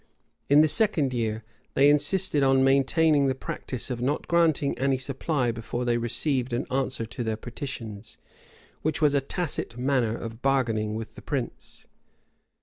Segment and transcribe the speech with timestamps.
[0.27, 1.43] [*] In the second year,
[1.75, 6.65] they insisted on maintaining the practice of not granting any supply before they received an
[6.71, 8.17] answer to their petitions,
[8.81, 11.85] which was a tacit manner of bargaining with the prince.